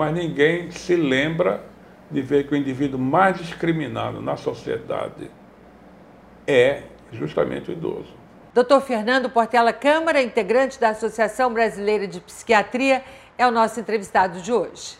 [0.00, 1.62] mas ninguém se lembra
[2.10, 5.30] de ver que o indivíduo mais discriminado na sociedade
[6.46, 8.14] é justamente o idoso.
[8.54, 8.80] Dr.
[8.80, 13.04] Fernando Portela Câmara, integrante da Associação Brasileira de Psiquiatria,
[13.36, 14.96] é o nosso entrevistado de hoje.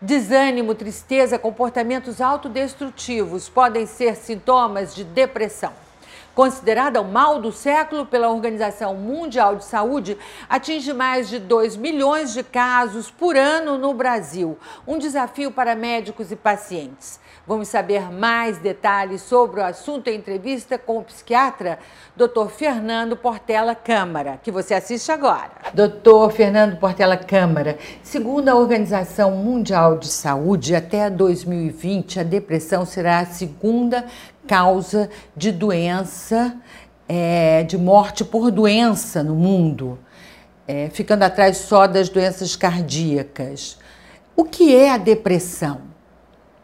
[0.00, 5.85] Desânimo, tristeza, comportamentos autodestrutivos podem ser sintomas de depressão
[6.36, 12.34] considerada o mal do século pela Organização Mundial de Saúde, atinge mais de 2 milhões
[12.34, 14.58] de casos por ano no Brasil.
[14.86, 17.18] Um desafio para médicos e pacientes.
[17.48, 21.78] Vamos saber mais detalhes sobre o assunto em entrevista com o psiquiatra
[22.16, 22.48] Dr.
[22.48, 25.52] Fernando Portela Câmara, que você assiste agora.
[25.72, 26.32] Dr.
[26.34, 33.26] Fernando Portela Câmara, segundo a Organização Mundial de Saúde, até 2020 a depressão será a
[33.26, 34.04] segunda
[34.48, 36.56] causa de doença,
[37.08, 39.96] é, de morte por doença no mundo,
[40.66, 43.78] é, ficando atrás só das doenças cardíacas.
[44.34, 45.94] O que é a depressão?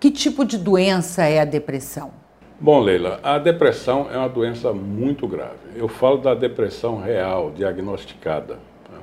[0.03, 2.11] Que tipo de doença é a depressão?
[2.59, 5.77] Bom, Leila, a depressão é uma doença muito grave.
[5.77, 8.59] Eu falo da depressão real, diagnosticada.
[8.83, 8.99] Tá?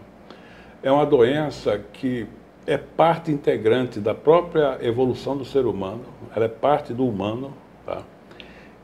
[0.84, 2.28] É uma doença que
[2.68, 6.04] é parte integrante da própria evolução do ser humano,
[6.36, 7.54] ela é parte do humano,
[7.86, 8.02] tá?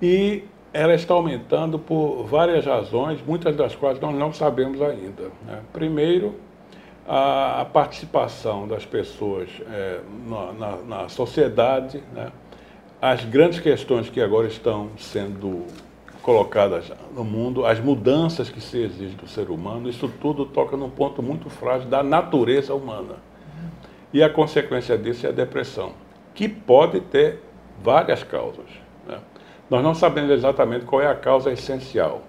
[0.01, 5.23] e ela está aumentando por várias razões, muitas das quais nós não sabemos ainda.
[5.45, 5.59] Né?
[5.73, 6.33] Primeiro,
[7.07, 12.31] a, participação das pessoas é, na, na, na, sociedade, né?
[13.01, 15.65] as grandes questões que agora estão sendo
[16.21, 20.89] colocadas no mundo, as mudanças que se exigem do ser humano, isso tudo toca num
[20.89, 23.17] ponto muito frágil da natureza humana.
[24.11, 25.93] E a consequência disso é a depressão,
[26.33, 27.43] que pode ter
[27.83, 28.65] várias causas.
[29.69, 32.21] Nós não sabemos exatamente qual é a causa essencial,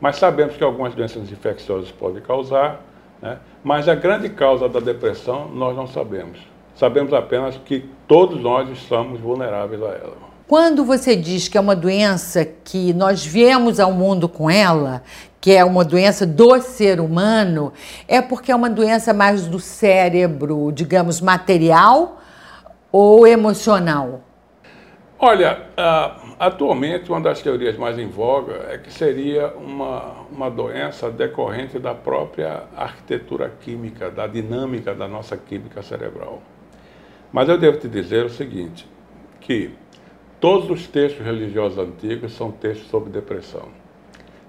[0.00, 2.80] mas sabemos que algumas doenças infecciosas podem causar,
[3.24, 3.38] né?
[3.64, 6.38] mas a grande causa da depressão nós não sabemos.
[6.76, 10.16] Sabemos apenas que todos nós estamos vulneráveis a ela.
[10.46, 15.02] Quando você diz que é uma doença que nós viemos ao mundo com ela,
[15.40, 17.72] que é uma doença do ser humano,
[18.06, 22.20] é porque é uma doença mais do cérebro, digamos, material
[22.92, 24.20] ou emocional?
[25.18, 31.10] Olha, uh, atualmente uma das teorias mais em voga é que seria uma, uma doença
[31.10, 36.42] decorrente da própria arquitetura química, da dinâmica da nossa química cerebral.
[37.32, 38.88] Mas eu devo te dizer o seguinte,
[39.40, 39.70] que
[40.40, 43.68] todos os textos religiosos antigos são textos sobre depressão.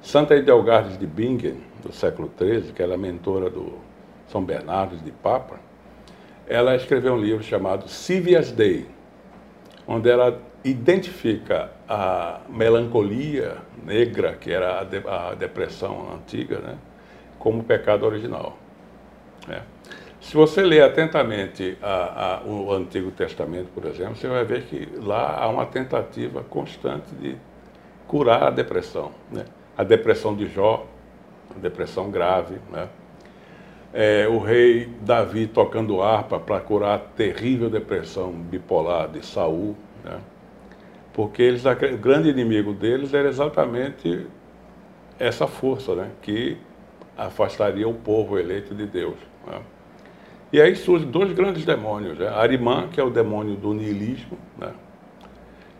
[0.01, 3.73] Santa Idelgardes de Bingen, do século XIII, que era mentora do
[4.27, 5.59] São Bernardo de Papa,
[6.47, 8.87] ela escreveu um livro chamado Civias Dei,
[9.87, 16.75] onde ela identifica a melancolia negra, que era a, de, a depressão antiga, né,
[17.37, 18.57] como pecado original.
[19.47, 19.61] É.
[20.19, 24.89] Se você ler atentamente a, a, o Antigo Testamento, por exemplo, você vai ver que
[24.97, 27.37] lá há uma tentativa constante de
[28.07, 29.11] curar a depressão.
[29.31, 29.45] Né?
[29.77, 30.87] A depressão de Jó,
[31.55, 32.89] a depressão grave, né?
[33.93, 40.19] É, o rei Davi tocando harpa para curar a terrível depressão bipolar de Saul, né?
[41.15, 44.27] Porque eles, o grande inimigo deles era exatamente
[45.17, 46.57] essa força, né, que
[47.17, 49.15] afastaria o povo eleito de Deus.
[49.47, 49.61] Né?
[50.51, 52.27] E aí surgem dois grandes demônios, né?
[52.27, 54.73] Arimã, que é o demônio do niilismo, né?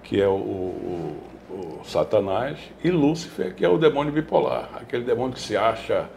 [0.03, 1.17] que é o, o,
[1.49, 6.09] o, Satanás, e Lúcifer, que é o demônio bipolar, aquele demônio que se acha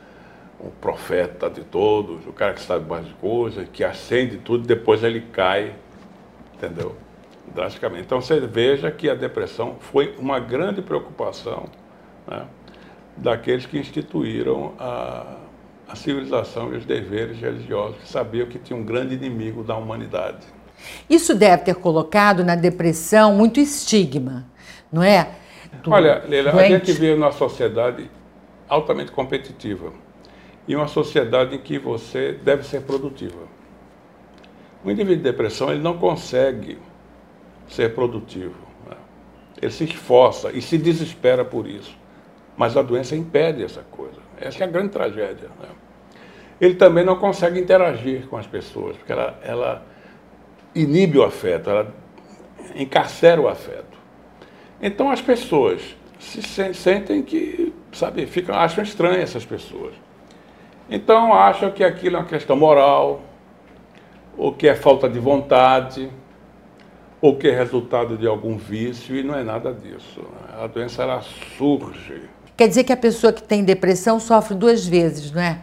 [0.61, 5.23] o profeta de todos, o cara que sabe mais coisas, que acende tudo, depois ele
[5.33, 5.75] cai,
[6.55, 6.95] entendeu?
[7.55, 8.03] Drasticamente.
[8.03, 11.67] Então você veja que a depressão foi uma grande preocupação
[12.27, 12.45] né,
[13.17, 15.37] daqueles que instituíram a,
[15.89, 20.47] a civilização e os deveres religiosos, que sabiam que tinha um grande inimigo da humanidade.
[21.09, 24.47] Isso deve ter colocado na depressão muito estigma,
[24.93, 25.31] não é?
[25.83, 26.73] Do Olha, Leila, doente.
[26.73, 28.11] a gente vive numa sociedade
[28.69, 29.93] altamente competitiva
[30.67, 33.49] e uma sociedade em que você deve ser produtiva.
[34.85, 36.79] O indivíduo de depressão ele não consegue
[37.69, 38.57] ser produtivo.
[38.89, 38.97] Né?
[39.61, 41.97] Ele se esforça e se desespera por isso.
[42.57, 44.21] Mas a doença impede essa coisa.
[44.41, 45.49] Essa é a grande tragédia.
[45.61, 45.69] Né?
[46.61, 49.87] Ele também não consegue interagir com as pessoas, porque ela, ela
[50.75, 51.95] inibe o afeto, ela
[52.75, 53.97] encarcera o afeto.
[54.81, 56.43] Então as pessoas se
[56.75, 59.95] sentem que, sabe, ficam, acham estranhas essas pessoas.
[60.91, 63.23] Então acham que aquilo é uma questão moral,
[64.37, 66.11] ou que é falta de vontade,
[67.21, 70.23] ou que é resultado de algum vício, e não é nada disso.
[70.61, 71.23] A doença ela
[71.57, 72.23] surge.
[72.57, 75.61] Quer dizer que a pessoa que tem depressão sofre duas vezes, não é?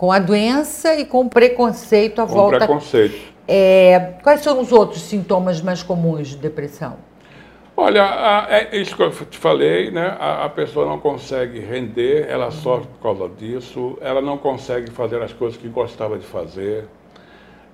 [0.00, 2.56] com a doença e com preconceito à com volta.
[2.56, 3.20] preconceito.
[3.46, 6.96] É, quais são os outros sintomas mais comuns de depressão?
[7.76, 10.16] Olha, a, é isso que eu te falei, né?
[10.18, 15.20] A, a, pessoa não consegue render, ela sofre por causa disso, ela não consegue fazer
[15.20, 16.86] as coisas que gostava de fazer,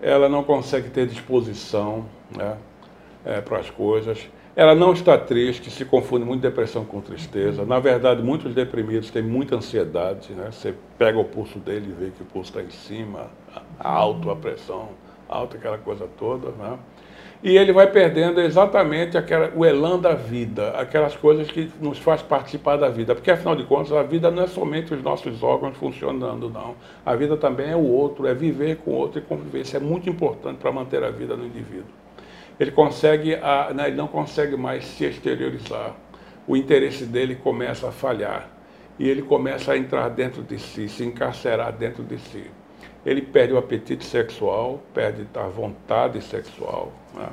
[0.02, 2.06] ela não consegue ter disposição
[2.36, 2.56] né?
[3.26, 4.28] É, para as coisas.
[4.54, 7.64] Ela não está triste, se confunde muito depressão com tristeza.
[7.64, 10.32] Na verdade, muitos deprimidos têm muita ansiedade.
[10.32, 10.48] Né?
[10.52, 13.26] Você pega o pulso dele e vê que o pulso está em cima,
[13.80, 14.90] alto a pressão,
[15.28, 16.52] alta aquela coisa toda.
[16.52, 16.78] Né?
[17.42, 22.22] E ele vai perdendo exatamente aquela, o elan da vida, aquelas coisas que nos faz
[22.22, 23.12] participar da vida.
[23.12, 26.76] Porque, afinal de contas, a vida não é somente os nossos órgãos funcionando, não.
[27.04, 29.62] A vida também é o outro, é viver com o outro e conviver.
[29.62, 32.05] Isso é muito importante para manter a vida no indivíduo
[32.58, 35.94] ele consegue, a, né, ele não consegue mais se exteriorizar.
[36.46, 38.48] O interesse dele começa a falhar
[38.98, 42.44] e ele começa a entrar dentro de si, se encarcerar dentro de si.
[43.04, 46.92] Ele perde o apetite sexual, perde a vontade sexual.
[47.14, 47.28] Né?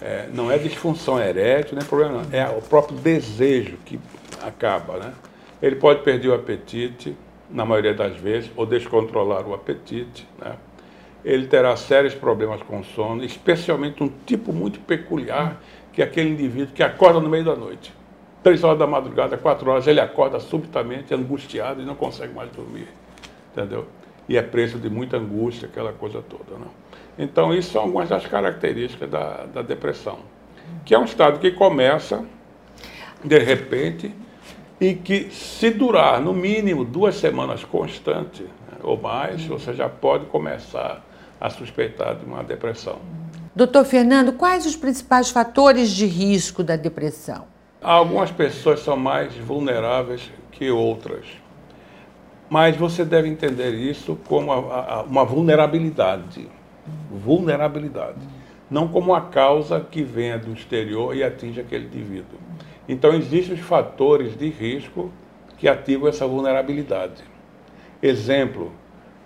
[0.00, 2.38] É, não é disfunção erétil, nem problema, não.
[2.38, 3.98] é o próprio desejo que
[4.42, 4.96] acaba.
[4.98, 5.12] Né?
[5.60, 7.16] Ele pode perder o apetite,
[7.50, 10.26] na maioria das vezes, ou descontrolar o apetite.
[10.38, 10.54] Né?
[11.24, 15.60] Ele terá sérios problemas com sono, especialmente um tipo muito peculiar,
[15.92, 17.92] que é aquele indivíduo que acorda no meio da noite.
[18.42, 22.88] Três horas da madrugada, quatro horas, ele acorda subitamente, angustiado e não consegue mais dormir.
[23.52, 23.86] Entendeu?
[24.28, 26.56] E é preço de muita angústia, aquela coisa toda.
[26.58, 26.70] Não?
[27.18, 30.20] Então, isso são algumas das características da, da depressão.
[30.84, 32.24] Que é um estado que começa,
[33.24, 34.14] de repente,
[34.80, 40.26] e que, se durar no mínimo duas semanas constante né, ou mais, você já pode
[40.26, 41.04] começar
[41.40, 42.98] a suspeitar de uma depressão.
[43.54, 47.46] Doutor Fernando, quais os principais fatores de risco da depressão?
[47.82, 51.26] Algumas pessoas são mais vulneráveis que outras.
[52.50, 54.52] Mas você deve entender isso como
[55.06, 56.48] uma vulnerabilidade.
[57.10, 58.18] Vulnerabilidade.
[58.70, 62.38] Não como uma causa que venha do exterior e atinge aquele indivíduo.
[62.88, 65.12] Então, existem os fatores de risco
[65.58, 67.22] que ativam essa vulnerabilidade.
[68.02, 68.72] Exemplo,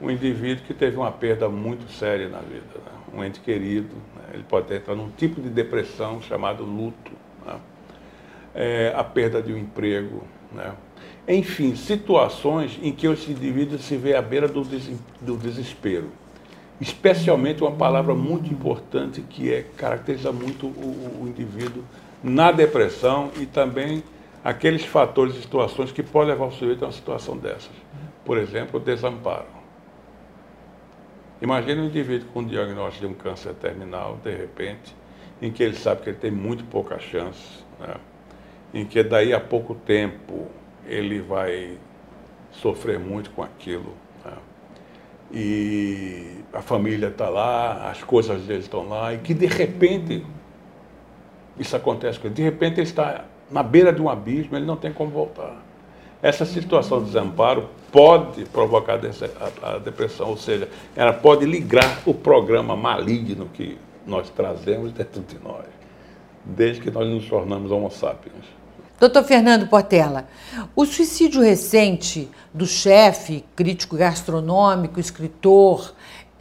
[0.03, 2.93] um indivíduo que teve uma perda muito séria na vida, né?
[3.15, 4.35] um ente querido, né?
[4.35, 7.13] ele pode entrar num tipo de depressão chamado luto,
[7.47, 7.55] né?
[8.53, 10.73] é, a perda de um emprego, né?
[11.29, 14.91] enfim, situações em que esse indivíduo se vê à beira do, des
[15.21, 16.11] do desespero.
[16.81, 21.85] Especialmente uma palavra muito importante que é, caracteriza muito o, o indivíduo
[22.25, 24.03] na depressão e também
[24.43, 27.71] aqueles fatores e situações que podem levar o sujeito a uma situação dessas.
[28.25, 29.62] Por exemplo, o desamparo.
[31.43, 34.95] Imagina um indivíduo com um diagnóstico de um câncer terminal, de repente,
[35.41, 37.97] em que ele sabe que ele tem muito pouca chance, né?
[38.73, 40.47] em que daí a pouco tempo
[40.87, 41.77] ele vai
[42.53, 43.93] sofrer muito com aquilo.
[44.25, 44.33] Né?
[45.33, 50.25] E a família está lá, as coisas dele estão lá, e que de repente
[51.59, 52.37] isso acontece com ele.
[52.37, 55.61] De repente ele está na beira de um abismo, ele não tem como voltar.
[56.23, 59.01] Essa situação de desamparo pode provocar
[59.63, 63.77] a, depressão, ou seja, ela pode ligar o programa maligno que
[64.07, 65.67] nós trazemos dentro de nós,
[66.45, 68.45] desde que nós nos tornamos homo sapiens.
[69.01, 70.29] Doutor Fernando Portela,
[70.77, 75.93] o suicídio recente do chefe, crítico gastronômico, escritor,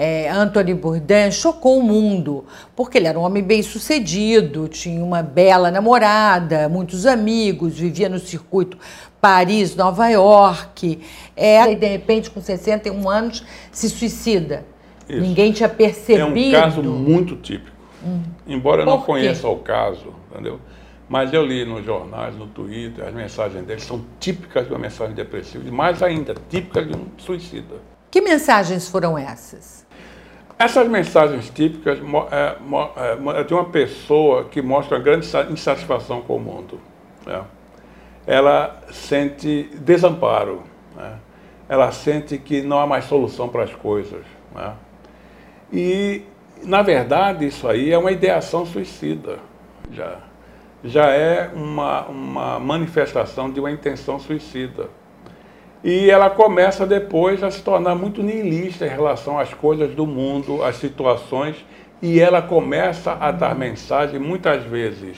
[0.04, 2.44] é, Anthony Bourdain chocou o mundo,
[2.76, 8.18] porque ele era um homem bem sucedido, tinha uma bela namorada, muitos amigos, vivia no
[8.18, 8.80] circuito
[9.22, 11.00] Paris, Nova York.
[11.38, 14.66] É, e de repente, com 61 anos, se suicida.
[15.08, 15.22] Isso.
[15.22, 16.56] Ninguém tinha percebido.
[16.56, 17.78] É um caso muito típico.
[18.04, 18.24] Hum.
[18.48, 20.60] Embora eu não conheça o caso, entendeu?
[21.08, 25.14] Mas eu li nos jornais, no Twitter, as mensagens dele são típicas de uma mensagem
[25.14, 27.76] depressiva, e mais ainda, típicas de um suicida.
[28.10, 29.86] Que mensagens foram essas?
[30.62, 31.98] Essas mensagens típicas
[32.32, 36.80] é, é, de uma pessoa que mostra grande insatisfação com o mundo.
[37.26, 37.42] Né?
[38.28, 40.62] Ela sente desamparo,
[40.96, 41.18] né?
[41.68, 44.22] ela sente que não há mais solução para as coisas.
[44.54, 44.74] Né?
[45.74, 46.22] E,
[46.64, 49.40] na verdade, isso aí é uma ideação suicida.
[49.92, 50.20] Já,
[50.84, 54.90] já é uma, uma manifestação de uma intenção suicida.
[55.84, 60.64] E ela começa depois a se tornar muito niilista em relação às coisas do mundo,
[60.64, 61.56] às situações,
[62.02, 65.18] e ela começa a dar mensagem, muitas vezes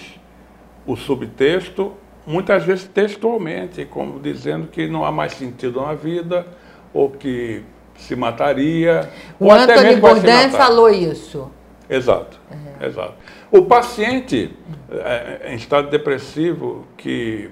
[0.86, 1.94] o subtexto,
[2.26, 6.46] muitas vezes textualmente, como dizendo que não há mais sentido na vida,
[6.94, 7.64] ou que
[7.96, 9.10] se mataria.
[9.40, 11.50] O Anthony Bourdain falou isso.
[11.90, 12.88] Exato, uhum.
[12.88, 13.14] exato.
[13.52, 14.52] O paciente
[14.92, 17.50] é, em estado depressivo que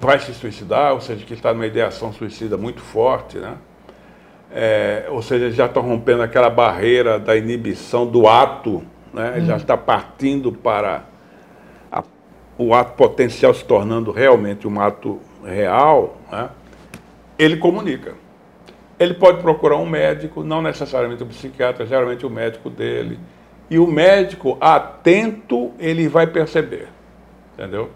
[0.00, 3.56] vai se suicidar, ou seja, que está numa ideação suicida muito forte, né?
[4.54, 8.82] é, ou seja, já estão rompendo aquela barreira da inibição do ato,
[9.12, 9.36] né?
[9.38, 9.46] Hum.
[9.46, 11.04] já está partindo para
[11.90, 12.04] a,
[12.58, 16.50] o ato potencial se tornando realmente um ato real, né?
[17.38, 18.14] ele comunica.
[18.98, 23.18] Ele pode procurar um médico, não necessariamente um psiquiatra, geralmente o médico dele.
[23.68, 26.88] E o médico atento, ele vai perceber.
[27.54, 27.90] Entendeu?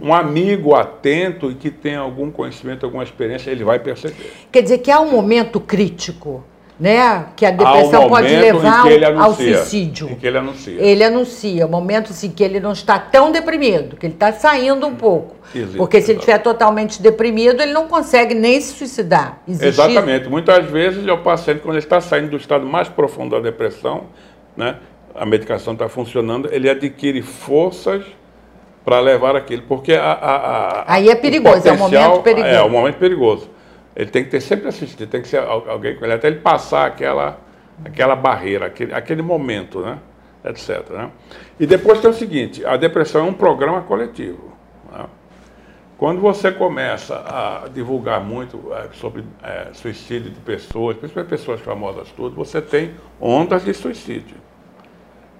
[0.00, 4.32] Um amigo atento e que tem algum conhecimento, alguma experiência, ele vai perceber.
[4.52, 6.44] Quer dizer que há um momento crítico,
[6.78, 7.26] né?
[7.34, 8.84] Que a depressão pode levar
[9.18, 10.10] ao suicídio.
[10.10, 10.74] Em que ele anuncia.
[10.78, 14.86] Ele anuncia, o momento assim, que ele não está tão deprimido, que ele está saindo
[14.86, 15.36] um pouco.
[15.54, 19.40] Existe, Porque se ele estiver totalmente deprimido, ele não consegue nem se suicidar.
[19.48, 19.68] Existir...
[19.68, 20.28] Exatamente.
[20.28, 24.04] Muitas vezes o paciente, quando ele está saindo do estado mais profundo da depressão,
[24.54, 24.76] né?
[25.16, 28.04] a medicação está funcionando, ele adquire forças
[28.86, 32.54] para levar aquilo, porque a, a, a aí é perigoso, é um momento perigoso.
[32.54, 33.50] É, é um momento perigoso.
[33.96, 36.86] Ele tem que ter sempre assistido, tem que ser alguém com ele, até ele passar
[36.86, 37.40] aquela,
[37.84, 39.98] aquela barreira, aquele, aquele momento, né?
[40.44, 40.88] etc.
[40.90, 41.10] Né?
[41.58, 44.52] E depois tem o seguinte, a depressão é um programa coletivo.
[44.92, 45.04] Né?
[45.98, 52.08] Quando você começa a divulgar muito é, sobre é, suicídio de pessoas, principalmente pessoas famosas
[52.12, 54.36] tudo, você tem ondas de suicídio.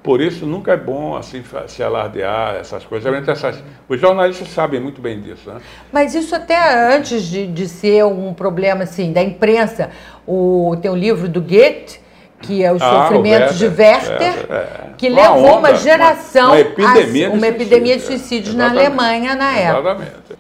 [0.06, 3.28] Por isso, nunca é bom assim se alardear essas coisas.
[3.28, 5.50] Essas, os jornalistas sabem muito bem disso.
[5.50, 5.60] Né?
[5.90, 9.90] Mas isso até antes de, de ser um problema assim da imprensa.
[10.25, 11.98] O, tem o livro do Goethe,
[12.40, 16.50] que é Os ah, Sofrimentos Werther, de Werther, é, que uma levou onda, uma geração
[16.50, 19.90] uma, epidemia, a, de, uma epidemia de suicídios é, na Alemanha na época.
[19.90, 20.38] Exatamente.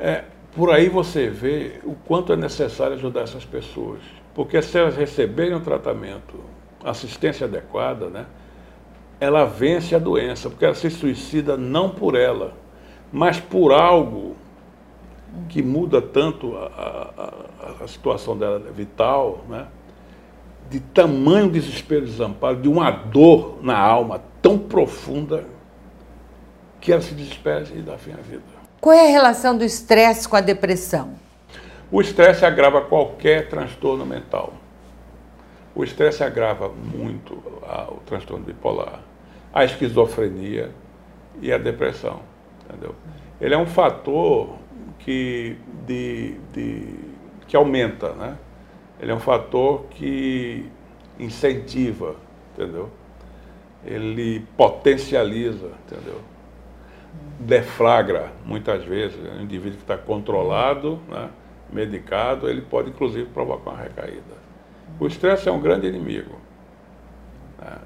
[0.00, 0.24] É,
[0.56, 4.00] por aí você vê o quanto é necessário ajudar essas pessoas.
[4.34, 6.40] Porque se elas receberem um tratamento,
[6.84, 8.26] assistência adequada, né?
[9.20, 12.54] Ela vence a doença, porque ela se suicida não por ela,
[13.12, 14.34] mas por algo
[15.48, 17.10] que muda tanto a,
[17.78, 19.66] a, a situação dela vital, né?
[20.70, 25.44] de tamanho desespero e desamparo, de uma dor na alma tão profunda
[26.80, 28.42] que ela se desespera e dá fim à vida.
[28.80, 31.14] Qual é a relação do estresse com a depressão?
[31.92, 34.54] O estresse agrava qualquer transtorno mental.
[35.74, 39.00] O estresse agrava muito o transtorno bipolar
[39.52, 40.70] a esquizofrenia
[41.40, 42.20] e a depressão.
[42.68, 42.94] Entendeu?
[43.40, 44.56] Ele é um fator
[44.98, 46.94] que, de, de,
[47.46, 48.36] que aumenta, né?
[49.00, 50.70] Ele é um fator que
[51.18, 52.16] incentiva,
[52.52, 52.90] entendeu?
[53.84, 56.20] Ele potencializa, entendeu?
[57.38, 59.36] Deflagra, muitas vezes, né?
[59.38, 61.30] um indivíduo que está controlado, né?
[61.72, 64.40] medicado, ele pode inclusive provocar uma recaída.
[64.98, 66.39] O estresse é um grande inimigo
[67.60, 67.78] né,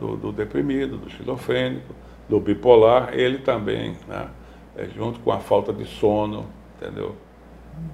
[0.00, 1.94] do, do, deprimido, do esquizofrênico,
[2.28, 4.28] do bipolar, ele também, né,
[4.76, 7.14] é, junto com a falta de sono, entendeu?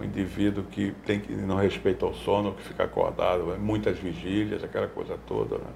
[0.00, 4.62] Um indivíduo que, tem, que não respeita o sono, que fica acordado, é muitas vigílias,
[4.62, 5.56] aquela coisa toda.
[5.56, 5.70] Né?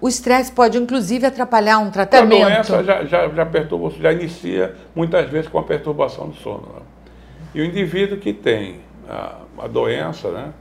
[0.00, 2.44] O estresse pode, inclusive, atrapalhar um tratamento.
[2.44, 6.68] A doença já, já, já perturba, já inicia muitas vezes com a perturbação do sono.
[6.74, 6.82] Né?
[7.54, 10.52] E o indivíduo que tem a, a doença, né?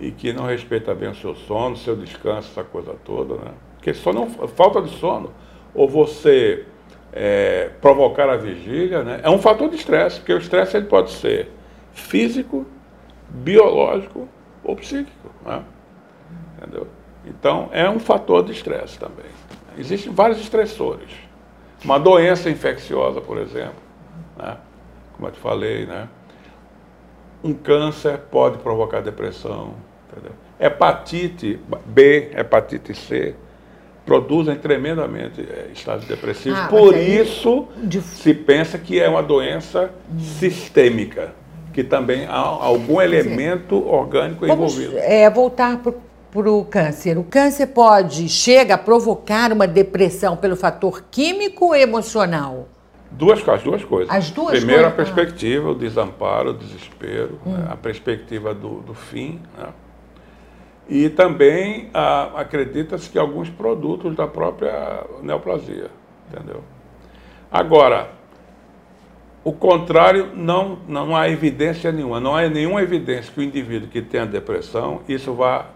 [0.00, 3.52] E que não respeita bem o seu sono, seu descanso, essa coisa toda, né?
[3.76, 5.30] Porque sono, falta de sono,
[5.74, 6.66] ou você
[7.12, 9.20] é, provocar a vigília, né?
[9.22, 11.50] É um fator de estresse, porque o estresse ele pode ser
[11.92, 12.66] físico,
[13.28, 14.26] biológico
[14.64, 15.62] ou psíquico, né?
[16.56, 16.86] Entendeu?
[17.26, 19.30] Então, é um fator de estresse também.
[19.76, 21.10] Existem vários estressores.
[21.84, 23.82] Uma doença infecciosa, por exemplo,
[24.36, 24.56] né?
[25.14, 26.08] como eu te falei, né?
[27.42, 29.74] Um câncer pode provocar depressão.
[30.10, 30.32] Entendeu?
[30.58, 33.34] Hepatite B, hepatite C,
[34.04, 36.58] produzem tremendamente é, estados depressivos.
[36.58, 38.00] Ah, Por isso, de...
[38.00, 41.32] se pensa que é uma doença sistêmica,
[41.72, 44.98] que também há algum elemento orgânico Vamos, envolvido.
[44.98, 47.16] É, voltar para o câncer.
[47.18, 52.68] O câncer pode, chega a provocar uma depressão pelo fator químico ou emocional?
[53.12, 54.14] Duas, as duas coisas.
[54.14, 54.92] As duas Primeiro, coisas.
[54.92, 55.72] a perspectiva, ah.
[55.72, 57.52] o desamparo, o desespero, hum.
[57.52, 57.66] né?
[57.68, 59.40] a perspectiva do, do fim.
[59.58, 59.66] Né?
[60.90, 65.88] E também ah, acredita-se que alguns produtos da própria neoplasia.
[66.28, 66.64] Entendeu?
[67.50, 68.10] Agora,
[69.44, 72.18] o contrário, não, não há evidência nenhuma.
[72.18, 75.66] Não há nenhuma evidência que o indivíduo que tenha depressão, isso vá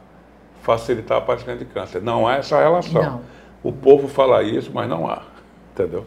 [0.62, 2.02] facilitar o aparecimento de câncer.
[2.02, 3.02] Não há essa relação.
[3.02, 3.21] Não.
[3.62, 5.23] O povo fala isso, mas não há.
[5.73, 6.04] Entendeu?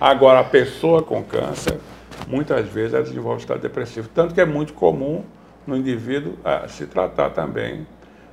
[0.00, 1.78] Agora, a pessoa com câncer,
[2.26, 4.08] muitas vezes ela desenvolve estado depressivo.
[4.14, 5.24] Tanto que é muito comum
[5.66, 7.86] no indivíduo a, se tratar também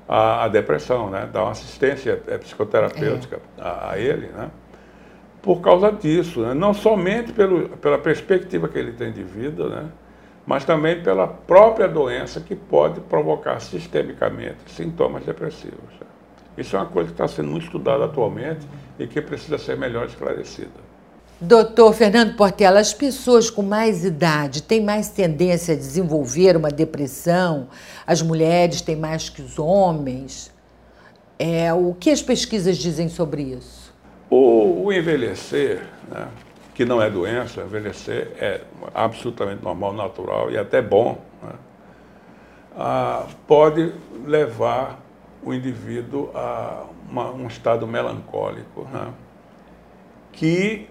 [0.08, 1.30] a, a, depressão, né?
[1.32, 3.62] dar uma assistência é, psicoterapêutica é.
[3.62, 4.50] A, a, ele, né?
[5.42, 6.42] por causa disso.
[6.42, 6.54] Né?
[6.54, 9.90] Não somente pelo, pela perspectiva que ele tem de vida, né?
[10.46, 15.94] mas também pela própria doença que pode provocar sistemicamente sintomas depressivos.
[16.58, 18.68] Isso é uma coisa que está sendo muito estudada atualmente
[19.00, 20.93] e que precisa ser melhor esclarecida.
[21.46, 27.68] Doutor Fernando Portela, as pessoas com mais idade têm mais tendência a desenvolver uma depressão?
[28.08, 30.54] As mulheres têm mais que os homens?
[31.38, 33.94] É, o que as pesquisas dizem sobre isso?
[34.30, 36.30] O, o envelhecer, né,
[36.74, 38.62] que não é doença, envelhecer é
[38.96, 41.52] absolutamente normal, natural e até bom, né,
[42.78, 43.94] ah, pode
[44.26, 44.98] levar
[45.44, 49.10] o indivíduo a uma, um estado melancólico, né,
[50.32, 50.88] que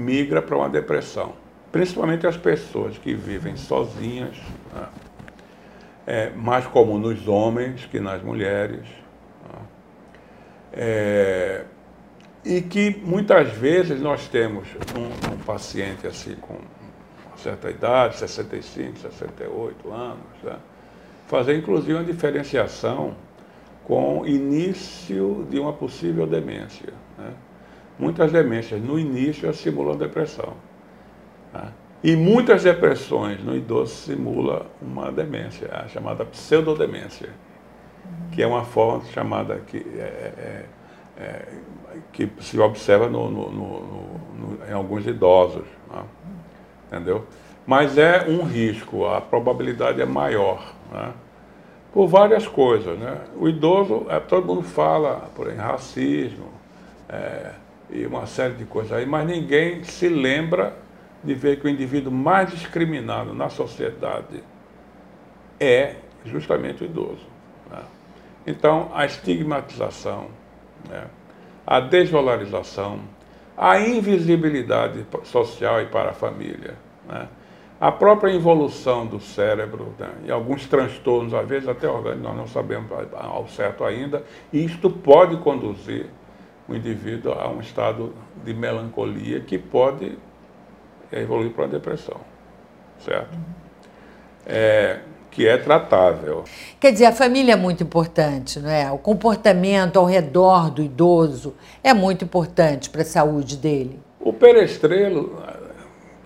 [0.00, 1.34] migra para uma depressão.
[1.70, 4.36] Principalmente as pessoas que vivem sozinhas,
[4.74, 4.88] né,
[6.06, 8.80] é mais comum nos homens que nas mulheres.
[9.44, 9.58] Né,
[10.72, 11.64] é,
[12.44, 14.66] e que muitas vezes nós temos
[14.96, 20.56] um, um, paciente assim com uma certa idade, 65, 68 anos, né?
[21.26, 23.14] fazer inclusive uma diferenciação
[23.84, 26.92] com início de uma possível demência.
[28.00, 30.54] Muitas demências no início simulam depressão.
[31.52, 31.68] Né?
[32.02, 37.28] E muitas depressões no idoso simula uma demência, a chamada pseudodemência,
[38.32, 40.64] que é uma forma chamada que é, é,
[41.18, 41.48] é,
[42.10, 45.66] que se observa no, no, no, em alguns idosos.
[45.92, 46.02] Né?
[46.86, 47.26] Entendeu?
[47.66, 50.72] Mas é um risco, a probabilidade é maior.
[50.90, 51.12] Né?
[51.92, 52.98] Por várias coisas.
[52.98, 53.18] Né?
[53.36, 56.60] O idoso, é, todo mundo fala, por exemplo, racismo
[57.10, 57.50] é,
[57.92, 60.76] e uma série de coisas aí, mas ninguém se lembra
[61.22, 64.42] de ver que o indivíduo mais discriminado na sociedade
[65.58, 67.26] é justamente o idoso.
[67.70, 67.82] Né?
[68.46, 70.28] Então, a estigmatização,
[70.88, 71.04] né?
[71.66, 73.00] a desvalorização,
[73.56, 76.74] a invisibilidade social e para a família,
[77.06, 77.28] né?
[77.78, 80.10] a própria involução do cérebro né?
[80.24, 84.88] e alguns transtornos, às vezes até orgânicos, nós não sabemos ao certo ainda, e isto
[84.88, 86.06] pode conduzir
[86.70, 90.16] o indivíduo a um estado de melancolia que pode
[91.12, 92.20] evoluir para a depressão,
[93.00, 93.36] certo?
[94.46, 95.00] É,
[95.32, 96.44] que é tratável.
[96.78, 98.90] Quer dizer, a família é muito importante, não é?
[98.90, 104.00] O comportamento ao redor do idoso é muito importante para a saúde dele.
[104.20, 105.42] O Perestrelo,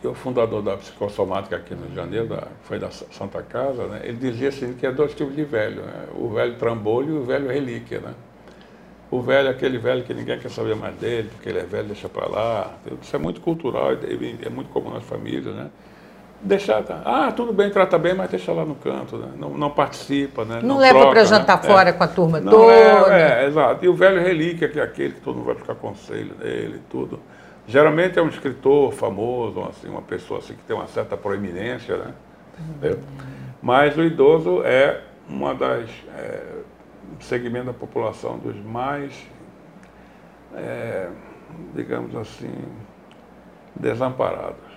[0.00, 3.42] que é o fundador da psicossomática aqui no Rio de Janeiro, da, foi da Santa
[3.42, 4.02] Casa, né?
[4.04, 6.06] ele dizia assim que é dois tipos de velho, né?
[6.14, 8.00] o velho trambolho e o velho relíquia.
[8.00, 8.14] Né?
[9.14, 11.86] O velho é aquele velho que ninguém quer saber mais dele, porque ele é velho,
[11.86, 12.72] deixa para lá.
[13.00, 15.70] Isso é muito cultural, é muito comum nas famílias, né?
[16.40, 16.82] deixar.
[16.82, 17.00] Tá.
[17.04, 19.28] Ah, tudo bem, trata bem, mas deixa lá no canto, né?
[19.36, 20.44] não, não participa.
[20.44, 20.58] Né?
[20.60, 21.68] Não, não leva para jantar né?
[21.68, 21.92] fora é.
[21.92, 22.72] com a turma não, toda.
[22.72, 23.84] É, é, exato.
[23.84, 26.90] E o velho relíquia, que é aquele que todo mundo vai buscar conselho dele e
[26.90, 27.20] tudo.
[27.66, 32.12] Geralmente é um escritor famoso, assim, uma pessoa assim, que tem uma certa proeminência, né?
[32.82, 32.98] Uhum.
[33.62, 36.42] Mas o idoso é uma das é,
[37.20, 39.26] segmentos da população dos mais,
[40.54, 41.08] é,
[41.74, 42.52] digamos assim,
[43.74, 44.74] desamparados.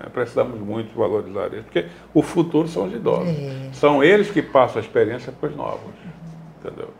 [0.00, 3.28] É, precisamos muito valorizar isso, porque o futuro são os idosos.
[3.28, 3.70] É.
[3.72, 5.92] São eles que passam a experiência para os novos.
[6.58, 6.90] Entendeu?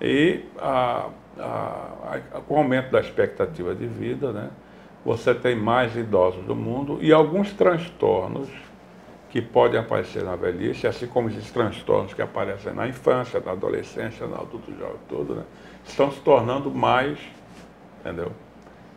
[0.00, 4.50] E a, a, a, com o aumento da expectativa de vida, né,
[5.04, 8.48] você tem mais idosos do mundo e alguns transtornos
[9.34, 14.28] que podem aparecer na velhice, assim como esses transtornos que aparecem na infância, na adolescência,
[14.28, 15.42] no adulto jovem, tudo, né,
[15.84, 17.18] estão se tornando mais,
[18.00, 18.30] entendeu?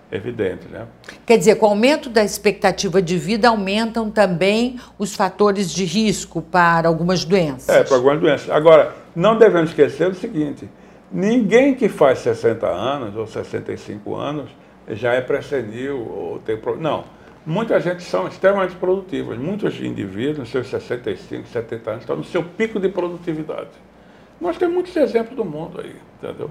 [0.09, 0.87] evidente, né?
[1.25, 6.41] Quer dizer, com o aumento da expectativa de vida, aumentam também os fatores de risco
[6.41, 7.67] para algumas doenças.
[7.67, 8.49] É, para algumas doenças.
[8.49, 10.69] Agora, não devemos esquecer o seguinte:
[11.11, 14.49] ninguém que faz 60 anos ou 65 anos
[14.91, 16.89] já é pressenil ou tem problema.
[16.89, 17.16] Não.
[17.47, 19.37] Muita gente são extremamente produtivas.
[19.37, 23.69] Muitos indivíduos, nos seus 65, 70 anos, estão no seu pico de produtividade.
[24.41, 26.49] Nós temos muitos exemplos do mundo aí, entendeu?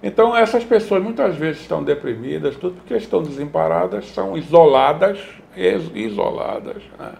[0.00, 5.18] Então, essas pessoas muitas vezes estão deprimidas, tudo porque estão desamparadas, são isoladas,
[5.92, 6.84] isoladas.
[6.96, 7.12] Né?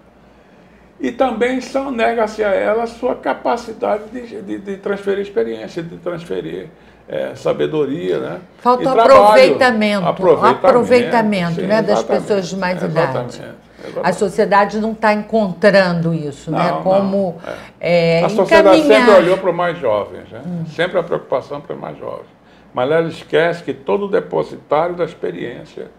[1.01, 6.69] E também são, nega-se a elas sua capacidade de, de, de, transferir experiência, de transferir
[7.09, 8.19] é, sabedoria.
[8.19, 8.41] Né?
[8.59, 13.11] Falta o aproveitamento, aproveitamento, aproveitamento sim, né, das pessoas de mais idade.
[13.11, 13.69] Exatamente.
[14.03, 16.59] A sociedade não está encontrando isso, né?
[16.59, 16.81] não, né?
[16.83, 18.19] Como não, é.
[18.21, 19.07] É, a sociedade encaminhar...
[19.07, 20.43] sempre olhou para os mais jovens, né?
[20.45, 20.67] Hum.
[20.67, 22.27] sempre a preocupação para os mais jovens.
[22.75, 25.91] Mas ela esquece que todo depositário da experiência,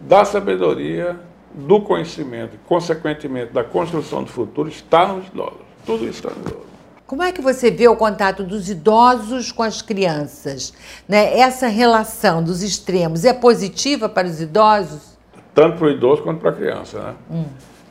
[0.00, 1.16] da sabedoria,
[1.54, 5.60] do conhecimento e, consequentemente, da construção do futuro está nos idosos.
[5.86, 6.67] Tudo isso está nos idosos.
[7.08, 10.72] Como é que você vê o contato dos idosos com as crianças?
[11.08, 11.36] Né?
[11.40, 15.18] Essa relação dos extremos é positiva para os idosos?
[15.58, 17.00] tanto para o idoso quanto para a criança.
[17.00, 17.14] Né?
[17.32, 17.44] Hum.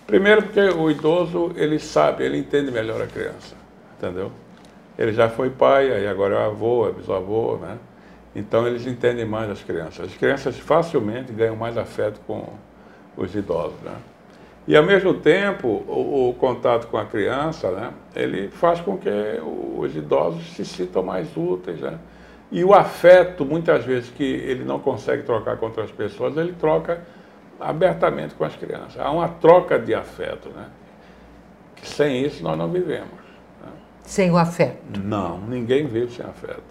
[0.06, 3.56] Primeiro porque o idoso, ele sabe, ele entende melhor a criança,
[3.98, 4.32] entendeu?
[4.98, 7.78] Ele já foi pai, aí agora é avô, é bisavô, né?
[8.34, 10.06] Então eles entendem mais as crianças.
[10.06, 12.48] As crianças facilmente ganham mais afeto com
[13.18, 13.96] os idosos, né?
[14.68, 19.10] E ao mesmo tempo, o, o, contato com a criança, né, ele faz com que
[19.78, 21.98] os idosos se sintam mais úteis, né?
[22.52, 27.02] E o afeto, muitas vezes, que ele não consegue trocar com outras pessoas, ele troca
[27.60, 29.00] abertamente com as crianças.
[29.00, 30.66] Há uma troca de afeto, né?
[31.76, 33.10] Que sem isso nós não vivemos.
[33.62, 33.72] Né?
[34.04, 35.00] Sem o afeto?
[35.02, 36.64] Não, ninguém vive sem afeto.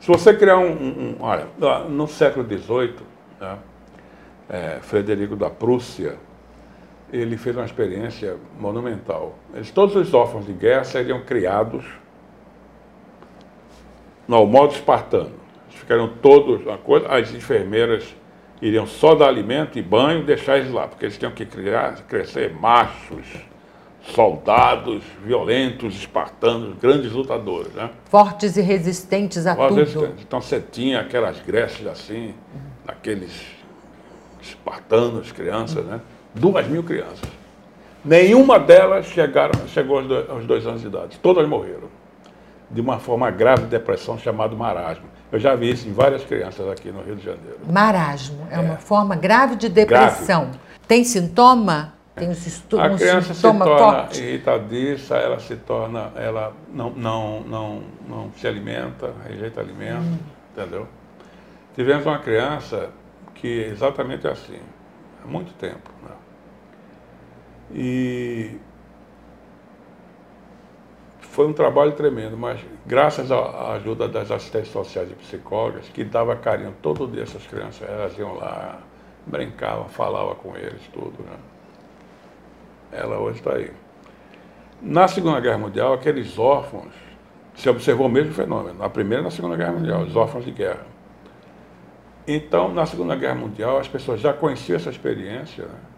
[0.00, 0.70] Se você criar um.
[0.70, 1.46] um, um olha,
[1.88, 2.96] no século XVIII,
[3.40, 3.58] né,
[4.48, 6.16] é, Frederico da Prússia,
[7.12, 9.38] ele fez uma experiência monumental.
[9.54, 11.84] Eles, todos os órfãos de guerra seriam criados
[14.26, 15.32] no modo espartano.
[15.68, 18.14] Eles ficaram todos, uma coisa, as enfermeiras
[18.60, 21.94] iriam só dar alimento e banho e deixar eles lá, porque eles tinham que criar,
[22.08, 23.26] crescer machos,
[24.02, 27.72] soldados violentos, espartanos, grandes lutadores.
[27.72, 27.90] Né?
[28.06, 30.00] Fortes e resistentes a Fortes tudo.
[30.00, 30.24] Resistentes.
[30.26, 32.34] Então você tinha aquelas greches assim,
[32.86, 33.46] aqueles
[34.40, 36.00] espartanos, crianças, né?
[36.36, 37.28] Duas mil crianças.
[38.04, 41.18] Nenhuma delas chegaram, chegou aos dois, aos dois anos de idade.
[41.18, 41.88] Todas morreram.
[42.70, 45.04] De uma forma grave de depressão chamada marasmo.
[45.30, 47.58] Eu já vi isso em várias crianças aqui no Rio de Janeiro.
[47.68, 48.58] Marasmo é, é.
[48.60, 50.42] uma forma grave de depressão.
[50.42, 50.58] Grave.
[50.86, 51.94] Tem sintoma?
[52.14, 54.22] Tem um, a criança se torna forte?
[54.22, 60.18] irritadiça, ela se torna, ela não, não, não, não se alimenta, rejeita alimento, hum.
[60.56, 60.88] entendeu?
[61.74, 62.88] Tivemos uma criança
[63.34, 64.58] que é exatamente assim,
[65.22, 65.90] há muito tempo.
[66.02, 66.10] Né?
[67.72, 68.58] E
[71.20, 76.34] foi um trabalho tremendo, mas graças à ajuda das assistentes sociais e psicólogas, que dava
[76.34, 78.78] carinho todo dia essas crianças, elas iam lá,
[79.26, 81.36] brincavam, falavam com eles, tudo, né?
[82.90, 83.70] Ela hoje está aí.
[84.80, 86.94] Na Segunda Guerra Mundial, aqueles órfãos,
[87.54, 90.52] se observou o mesmo fenômeno, na Primeira e na Segunda Guerra Mundial, os órfãos de
[90.52, 90.86] guerra.
[92.26, 95.95] Então, na Segunda Guerra Mundial, as pessoas já conheciam essa experiência, né?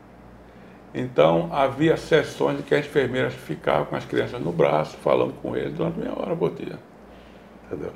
[0.94, 5.56] Então, havia sessões em que as enfermeiras ficavam com as crianças no braço, falando com
[5.56, 6.78] eles durante meia hora por dia.
[7.66, 7.92] Entendeu?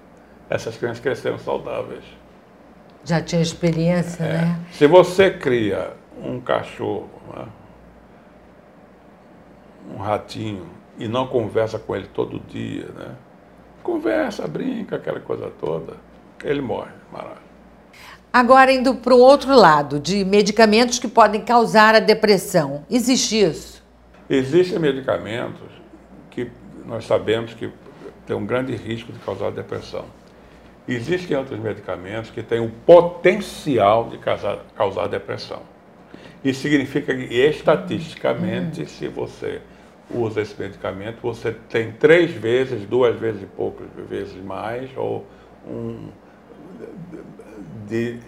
[0.51, 2.05] Essas crianças cresceram saudáveis.
[3.05, 4.33] Já tinha experiência, é.
[4.33, 4.61] né?
[4.71, 7.47] Se você cria um cachorro, né?
[9.95, 10.67] um ratinho,
[10.99, 13.17] e não conversa com ele todo dia, né?
[13.83, 15.97] Conversa, brinca, aquela coisa toda,
[16.45, 17.52] ele morre, maravilha.
[18.33, 22.83] Agora, indo para o outro lado, de medicamentos que podem causar a depressão.
[22.91, 23.83] Existe isso?
[24.31, 25.69] Existem medicamentos
[26.31, 26.51] que
[26.87, 27.71] nós sabemos que
[28.27, 30.07] têm um grande risco de causar depressão.
[30.89, 35.61] Existem outros medicamentos que têm o potencial de causar, causar depressão.
[36.43, 38.87] Isso significa que, estatisticamente, hum.
[38.87, 39.61] se você
[40.11, 45.27] usa esse medicamento, você tem três vezes, duas vezes e poucas vezes mais, ou
[45.69, 46.09] um,
[47.87, 48.19] de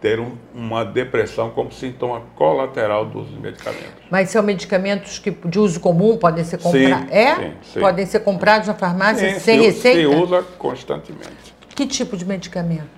[0.00, 4.04] ter um, uma depressão como sintoma colateral dos medicamentos.
[4.10, 7.10] Mas são medicamentos que de uso comum podem ser comprados?
[7.10, 7.34] É?
[7.34, 7.80] Sim, sim.
[7.80, 9.98] Podem ser comprados na farmácia sim, sem se, receita?
[9.98, 11.54] Se usa constantemente.
[11.74, 12.88] Que tipo de medicamento?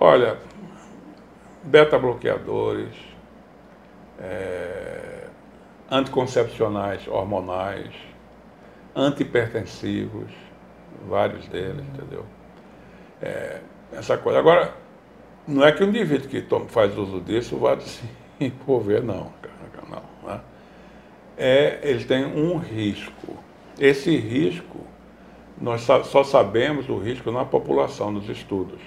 [0.00, 0.38] Olha,
[1.62, 2.94] beta-bloqueadores,
[4.20, 5.24] é,
[5.90, 7.90] anticoncepcionais hormonais,
[8.94, 10.30] antipertensivos,
[11.08, 12.24] vários deles, entendeu?
[13.22, 13.60] É,
[13.92, 14.38] essa coisa.
[14.38, 14.72] Agora,
[15.48, 18.02] não é que o indivíduo que toma, faz uso disso vai se
[18.38, 19.32] envolver, não.
[19.88, 20.40] não né?
[21.38, 23.34] é, ele tem um risco.
[23.80, 24.78] Esse risco,
[25.58, 28.80] nós só sabemos o risco na população, nos estudos.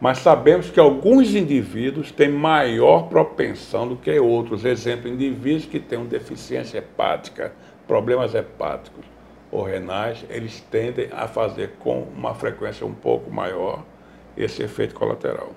[0.00, 4.64] Mas sabemos que alguns indivíduos têm maior propensão do que outros.
[4.64, 7.52] Exemplo, indivíduos que têm uma deficiência hepática,
[7.86, 9.04] problemas hepáticos
[9.50, 13.82] ou renais, eles tendem a fazer com uma frequência um pouco maior
[14.36, 15.52] esse efeito colateral.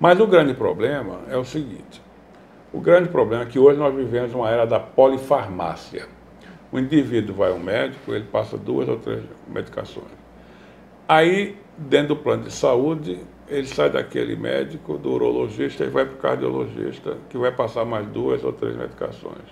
[0.00, 2.02] Mas o grande problema é o seguinte:
[2.72, 6.06] o grande problema é que hoje nós vivemos uma era da polifarmácia.
[6.72, 10.10] O indivíduo vai ao médico, ele passa duas ou três medicações.
[11.08, 16.14] Aí, dentro do plano de saúde, ele sai daquele médico, do urologista, e vai para
[16.14, 19.44] o cardiologista, que vai passar mais duas ou três medicações.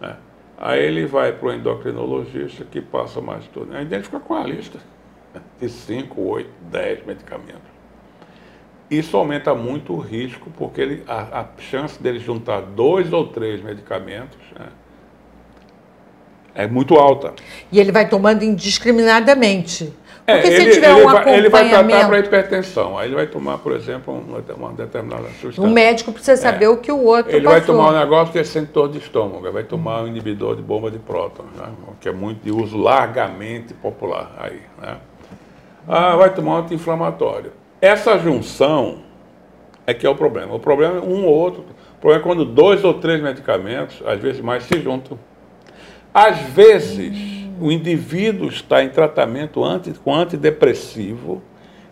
[0.00, 0.16] Né?
[0.58, 3.74] Aí ele vai para o endocrinologista, que passa mais tudo.
[3.74, 4.78] Aí ele fica com a lista
[5.60, 7.69] de cinco, oito, dez medicamentos.
[8.90, 13.62] Isso aumenta muito o risco, porque ele, a, a, chance dele juntar dois ou três
[13.62, 14.66] medicamentos né,
[16.54, 17.32] é muito alta.
[17.70, 19.92] E ele vai tomando indiscriminadamente.
[20.26, 21.38] É, Porque ele, se tiver ele um vai.
[21.38, 22.98] Ele vai tratar para hipertensão.
[22.98, 24.14] Aí ele vai tomar, por exemplo,
[24.56, 25.62] uma, determinada substância.
[25.62, 26.36] O médico precisa é.
[26.36, 26.68] saber é.
[26.68, 27.58] o que o outro Ele passou.
[27.58, 29.44] vai tomar um negócio que é sensor de estômago.
[29.44, 31.66] Ele vai tomar um inibidor de bomba de próton, né?
[32.00, 34.60] que é muito de uso largamente popular aí.
[34.80, 34.96] Né?
[35.88, 37.52] Ah, vai tomar um anti-inflamatório.
[37.80, 38.98] Essa junção
[39.86, 40.54] é que é o problema.
[40.54, 41.64] O problema é um ou outro.
[41.96, 45.18] O problema é quando dois ou três medicamentos, às vezes mais, se juntam.
[46.12, 51.42] Às vezes o indivíduo está em tratamento anti, com antidepressivo,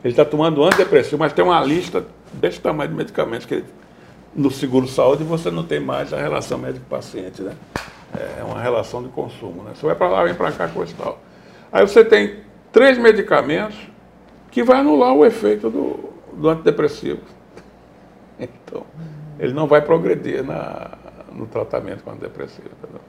[0.02, 3.62] ele está tomando antidepressivo, mas tem uma lista desse tamanho de medicamentos que
[4.34, 7.52] no seguro-saúde você não tem mais a relação médico-paciente, né?
[8.38, 9.72] É uma relação de consumo, né?
[9.74, 11.20] Você vai para lá, vem para cá, coisa e tal.
[11.70, 12.36] Aí você tem
[12.72, 13.76] três medicamentos
[14.50, 17.20] que vai anular o efeito do, do antidepressivo.
[18.40, 18.86] Então,
[19.36, 20.96] ele não vai progredir na,
[21.32, 23.00] no tratamento com antidepressivo, entendeu?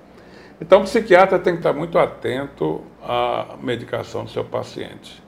[0.60, 5.22] Então, o psiquiatra tem que estar muito atento à medicação do seu paciente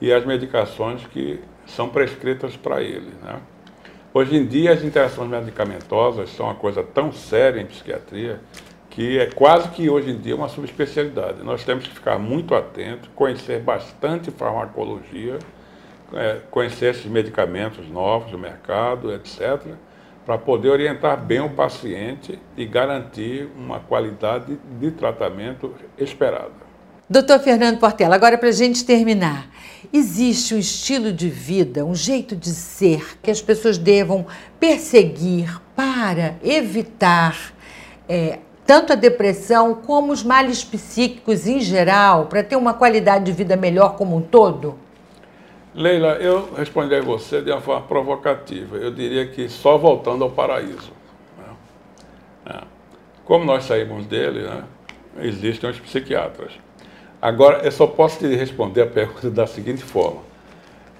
[0.00, 3.10] e às medicações que são prescritas para ele.
[3.22, 3.40] Né?
[4.14, 8.40] Hoje em dia, as interações medicamentosas são uma coisa tão séria em psiquiatria
[8.90, 11.42] que é quase que hoje em dia uma subespecialidade.
[11.42, 15.38] Nós temos que ficar muito atentos, conhecer bastante farmacologia,
[16.12, 19.74] é, conhecer esses medicamentos novos do mercado, etc
[20.24, 26.70] para poder orientar bem o paciente e garantir uma qualidade de tratamento esperada.
[27.08, 29.50] Doutor Fernando Portela, agora para a gente terminar,
[29.92, 34.24] existe um estilo de vida, um jeito de ser que as pessoas devam
[34.60, 37.52] perseguir para evitar
[38.08, 38.38] é,
[38.70, 43.56] tanto a depressão como os males psíquicos em geral, para ter uma qualidade de vida
[43.56, 44.78] melhor como um todo?
[45.74, 48.76] Leila, eu respondi a você de uma forma provocativa.
[48.76, 50.92] Eu diria que só voltando ao paraíso.
[51.36, 51.52] Né?
[52.46, 52.60] É.
[53.24, 54.62] Como nós saímos dele, né,
[55.18, 56.52] existem os psiquiatras.
[57.20, 60.20] Agora, eu só posso te responder a pergunta da seguinte forma: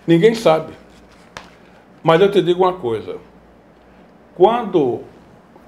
[0.08, 0.72] ninguém sabe.
[2.02, 3.18] Mas eu te digo uma coisa:
[4.34, 5.04] quando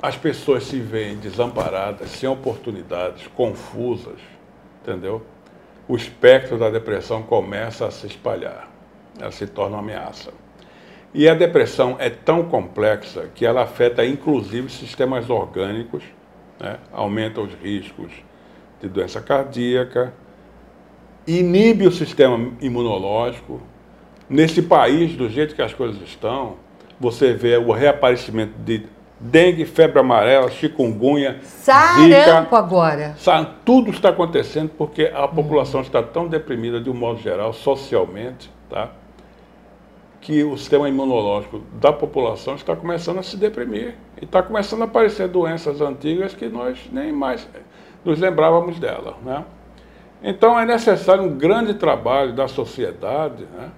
[0.03, 4.19] as pessoas se veem desamparadas, sem oportunidades, confusas,
[4.83, 5.25] entendeu?
[5.87, 8.73] O espectro da depressão começa a se espalhar
[9.21, 10.33] ela se torna uma ameaça.
[11.15, 16.03] E a depressão é tão complexa que ela afeta inclusive sistemas orgânicos,
[16.59, 16.79] né?
[16.93, 18.11] aumenta os riscos
[18.81, 20.15] de doença cardíaca,
[21.27, 23.61] inibe o sistema imunológico.
[24.29, 26.57] Nesse país, do jeito que as coisas estão,
[26.99, 28.87] você vê o reaparecimento de
[29.23, 33.15] dengue, febre amarela, chikungunya, Sarampo zika, agora.
[33.65, 35.85] Tudo está acontecendo porque a população hum.
[35.85, 38.91] está tão deprimida de um modo geral, socialmente, tá?
[40.21, 44.85] que o sistema imunológico da população está começando a se deprimir e está começando a
[44.85, 47.47] aparecer doenças antigas que nós nem mais
[48.05, 49.17] nos lembrávamos dela.
[49.25, 49.45] Né?
[50.23, 53.71] Então é necessário um grande trabalho da sociedade né?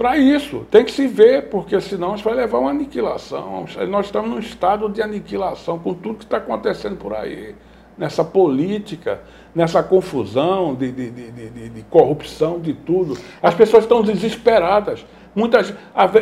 [0.00, 0.66] Para isso.
[0.70, 3.66] Tem que se ver, porque senão isso vai levar a uma aniquilação.
[3.86, 7.54] Nós estamos num estado de aniquilação com tudo que está acontecendo por aí,
[7.98, 9.20] nessa política,
[9.54, 13.14] nessa confusão de, de, de, de corrupção, de tudo.
[13.42, 15.04] As pessoas estão desesperadas.
[15.34, 15.62] Muita,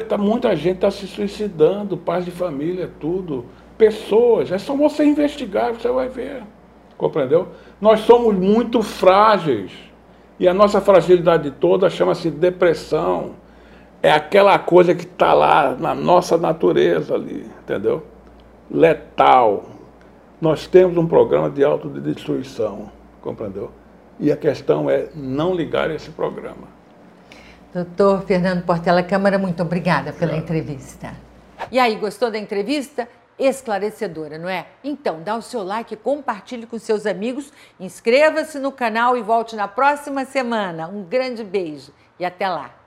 [0.09, 3.47] tá, muita gente está se suicidando, pais de família, tudo.
[3.79, 6.43] Pessoas, é só você investigar, você vai ver.
[6.97, 7.51] Compreendeu?
[7.81, 9.71] Nós somos muito frágeis.
[10.41, 13.38] E a nossa fragilidade toda chama-se depressão.
[14.03, 18.07] É aquela coisa que está lá na nossa natureza ali, entendeu?
[18.71, 19.65] Letal.
[20.41, 23.73] Nós temos um programa de autodestruição, compreendeu?
[24.21, 26.69] E a questão é não ligar esse programa.
[27.75, 31.13] Doutor Fernando Portela Câmara, muito obrigada pela entrevista.
[31.71, 33.09] E aí, gostou da entrevista?
[33.37, 34.67] Esclarecedora, não é?
[34.83, 39.67] Então, dá o seu like, compartilhe com seus amigos, inscreva-se no canal e volte na
[39.67, 40.89] próxima semana.
[40.89, 42.78] Um grande beijo e até lá!